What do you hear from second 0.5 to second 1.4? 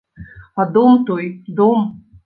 А дом той,